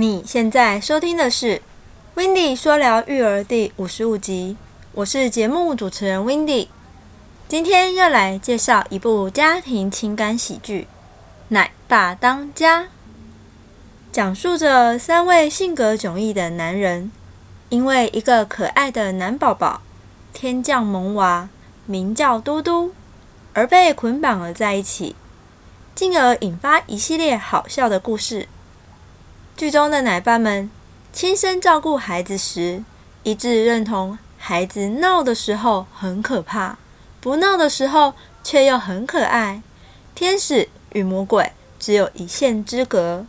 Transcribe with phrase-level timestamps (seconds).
[0.00, 1.56] 你现在收听的是
[2.14, 4.56] 《w i n d y 说聊育儿》第五十五集，
[4.92, 6.68] 我是节目主持人 w i n d y
[7.46, 10.84] 今天要来介绍一部家庭情感喜剧
[11.48, 12.84] 《奶爸当家》，
[14.10, 17.12] 讲述着三位性格迥异的男人，
[17.68, 19.82] 因为一个可爱的男宝宝
[20.32, 21.50] 天降萌娃，
[21.84, 22.94] 名叫嘟嘟，
[23.52, 25.14] 而被捆绑了在一起，
[25.94, 28.48] 进而引发一系列好笑的故事。
[29.60, 30.70] 剧中的奶爸们
[31.12, 32.82] 亲身照顾孩子时，
[33.24, 36.78] 一致认同孩子闹的时候很可怕，
[37.20, 39.60] 不闹的时候却又很可爱。
[40.14, 43.26] 天使与魔鬼只有一线之隔。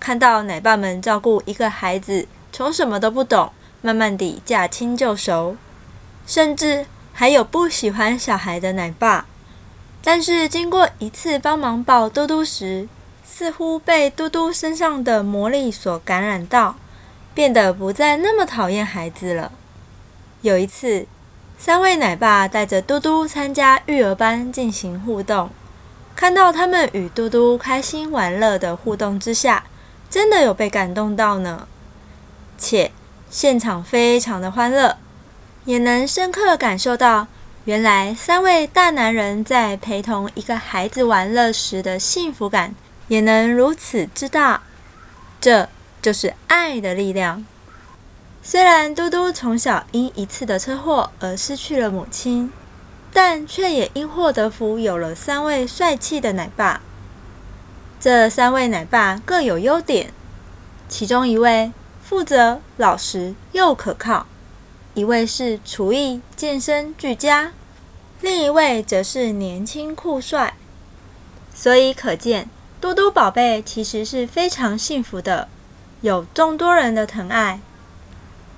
[0.00, 5.56] 看到奶爸们照顾一个孩子，从什么都不懂，慢慢地驾轻就熟，
[6.26, 9.26] 甚至还有不喜欢小孩的奶爸，
[10.02, 12.88] 但是经过一次帮忙抱嘟嘟时，
[13.36, 16.76] 似乎被嘟嘟身上的魔力所感染到，
[17.34, 19.50] 变得不再那么讨厌孩子了。
[20.42, 21.04] 有一次，
[21.58, 25.50] 三位奶爸带着嘟嘟参加育儿班进行互动，
[26.14, 29.64] 看到他们与嘟嘟开心玩乐的互动之下，
[30.08, 31.66] 真的有被感动到呢。
[32.56, 32.92] 且
[33.28, 34.96] 现场非常的欢乐，
[35.64, 37.26] 也能深刻感受到，
[37.64, 42.76] 原来三位大男人在陪同一个孩子玩乐时的幸福感。
[43.08, 44.62] 也能如此之大，
[45.40, 45.68] 这
[46.00, 47.44] 就是爱的力量。
[48.42, 52.52] 虽然嘟嘟从小因一次的车祸而失去了母亲，
[53.12, 56.80] 但却也因祸得福，有了三位帅气的奶爸。
[57.98, 60.12] 这三位奶爸各有优点，
[60.88, 64.26] 其中一位负责、老实又可靠，
[64.92, 67.52] 一位是厨艺、健身俱佳，
[68.20, 70.54] 另一位则是年轻酷帅。
[71.54, 72.50] 所以可见。
[72.84, 75.48] 嘟嘟宝贝其实是非常幸福的，
[76.02, 77.60] 有众多人的疼爱。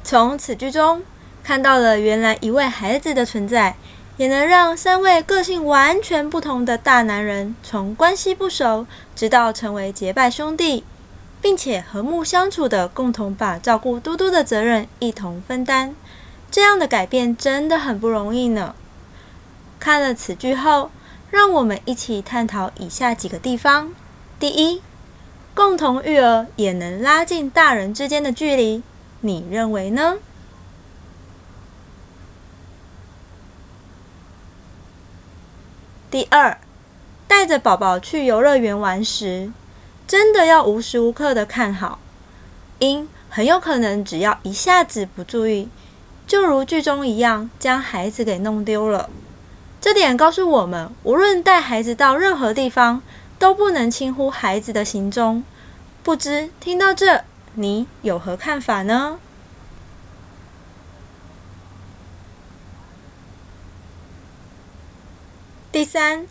[0.03, 1.05] 从此剧中
[1.45, 3.77] 看到了，原来一位孩子的存在，
[4.17, 10.83] 也能让三位个性完全不同的大男人，从关系不熟，直到成为结拜兄弟，
[11.41, 15.95] 并且和睦相处的，共同把照顾嘟嘟的责任一同分担。
[16.51, 18.75] 这样的改变真的很不容易呢。
[19.79, 20.91] 看了此剧后，
[21.31, 23.95] 让我们一起探讨以下几个地方。
[24.39, 24.83] 第一，
[25.55, 28.83] 共同育儿也能拉近大人之间的距离，
[29.23, 30.19] 你认为呢？
[36.11, 36.59] 第二，
[37.27, 39.51] 带着宝宝去游乐园玩时，
[40.07, 41.99] 真的要无时无刻的看好，
[42.79, 45.71] 因很有可能只要一下子不注意，
[46.27, 49.09] 就如剧中一样，将孩子给弄丢了。
[49.81, 53.01] 这点告诉我们，无论带孩子到任何地方。
[53.39, 55.45] 都不能轻忽孩子的行踪，
[56.03, 57.25] 不知听到这，
[57.55, 59.19] 你有何看法呢？
[65.71, 66.27] 第三，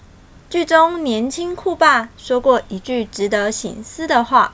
[0.50, 4.54] 剧中年轻酷爸说过一句值得醒思的话：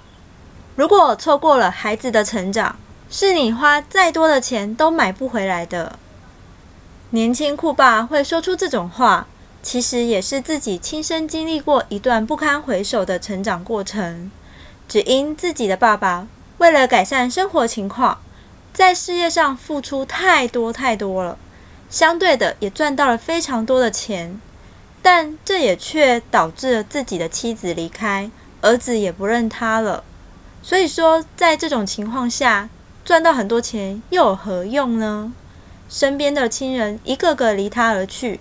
[0.76, 2.76] 如果错过了孩子的成长，
[3.10, 5.98] 是你花再多的钱都买不回来的。
[7.12, 9.28] 年轻酷爸会说出这种话。
[9.64, 14.32] 其实也是自己亲身经历过一段不堪回首的成长过程，
[14.88, 16.28] 只因自己的爸爸
[16.58, 18.20] 为了改善生活情况，
[18.74, 21.38] 在事业上付出太多太多了，
[21.90, 24.42] 相对的也赚到了非常多的钱，
[25.02, 30.04] 但这也却导致了自己的妻子离开，儿子也不认他了。
[30.64, 32.70] 所以说，在这种情况下，
[33.06, 35.34] 赚到很多钱又有何用呢？
[35.90, 38.40] 身边的亲人一个个离他而去。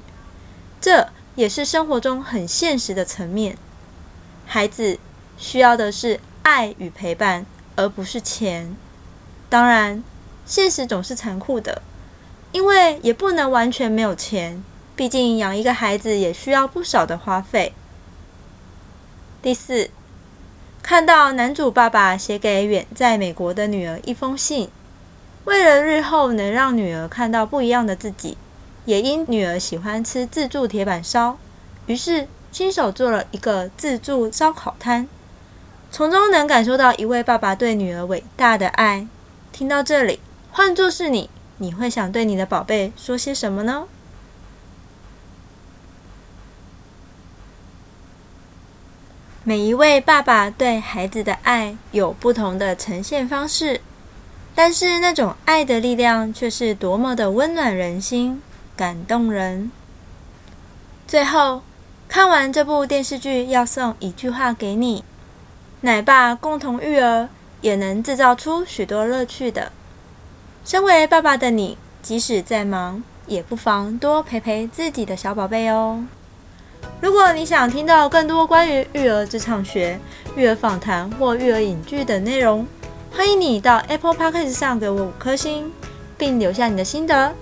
[0.80, 3.58] 这也是生活中很现实的层面。
[4.46, 4.98] 孩子
[5.36, 7.44] 需要的是爱与陪伴，
[7.76, 8.74] 而不是钱。
[9.48, 10.02] 当然，
[10.46, 11.82] 现实总是残酷的，
[12.52, 14.64] 因为也不能完全没有钱。
[14.96, 17.72] 毕竟养一个孩子也需要不少的花费。
[19.40, 19.90] 第四，
[20.82, 24.70] 看到男主爸爸写给远在美国的女儿一封信，
[25.44, 28.36] 为了日后能让女儿看到不一样的自己。
[28.84, 31.38] 也因女儿喜欢吃自助铁板烧，
[31.86, 35.06] 于是亲手做了一个自助烧烤摊，
[35.90, 39.06] 从中能感受到一位爸爸对女儿伟大的爱。
[39.52, 41.28] 听到这里，换作是你，
[41.58, 43.86] 你会想对你的宝贝说些什么呢？
[49.42, 53.80] 每一位爸爸对孩子的爱有不同的呈现方式，
[54.54, 58.42] 但是那种爱的力量却是多么的温暖人心。
[58.80, 59.70] 感动人。
[61.06, 61.60] 最后，
[62.08, 65.04] 看完这部电视剧，要送一句话给你：
[65.82, 67.28] 奶爸共同育儿，
[67.60, 69.70] 也能制造出许多乐趣的。
[70.64, 76.02] 身为爸爸的你，即使再忙，也不妨多陪陪自己的小宝贝哦。
[77.02, 80.00] 如果你想听到更多关于育儿职场学、
[80.36, 82.66] 育儿访谈或育儿影剧等内容，
[83.12, 85.70] 欢迎你到 Apple Podcast 上给我五颗星，
[86.16, 87.34] 并留下你的心得。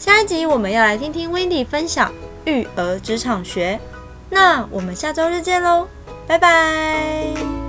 [0.00, 2.10] 下一集我们要来听听 Wendy 分享
[2.46, 3.78] 育儿职场学，
[4.30, 5.86] 那我们下周日见喽，
[6.26, 7.59] 拜拜。